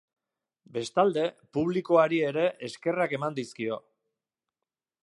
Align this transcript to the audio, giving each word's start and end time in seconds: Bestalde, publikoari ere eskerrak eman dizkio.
Bestalde, 0.77 1.25
publikoari 1.57 2.23
ere 2.31 2.47
eskerrak 2.69 3.15
eman 3.21 3.39
dizkio. 3.43 3.81